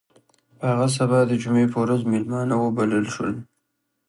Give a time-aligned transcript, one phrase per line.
[0.57, 3.35] په هغه سبا د جمعې په ورځ میلمانه وبلل شول.